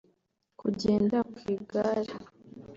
kugenda 0.59 1.17
ku 1.35 1.41
igare 1.55 2.05